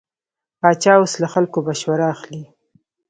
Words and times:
پاچا 0.59 0.93
اوس 0.99 1.13
له 1.21 1.27
خلکو 1.33 1.57
مشوره 1.67 2.05
اخلي. 2.13 2.43